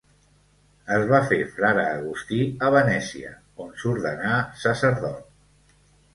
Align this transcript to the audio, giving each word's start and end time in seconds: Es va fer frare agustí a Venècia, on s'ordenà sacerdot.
Es 0.95 1.03
va 1.11 1.19
fer 1.33 1.37
frare 1.57 1.83
agustí 1.97 2.39
a 2.69 2.73
Venècia, 2.77 3.35
on 3.67 3.71
s'ordenà 3.83 4.41
sacerdot. 4.65 5.79